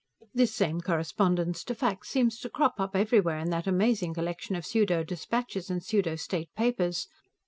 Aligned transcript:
This 0.33 0.51
same 0.55 0.81
correspondence 0.81 1.63
to 1.63 1.75
fact 1.75 2.07
seems 2.07 2.39
to 2.39 2.49
crop 2.49 2.79
up 2.79 2.95
everywhere 2.95 3.37
in 3.37 3.51
that 3.51 3.67
amazing 3.67 4.15
collection 4.15 4.55
of 4.55 4.65
pseudo 4.65 5.03
dispatches 5.03 5.69
and 5.69 5.83
pseudo 5.83 6.15
State 6.15 6.49
papers. 6.55 7.07